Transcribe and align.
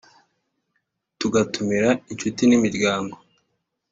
Tugatumira 1.19 1.89
inshuti 2.11 2.41
n’imiryango 2.45 3.13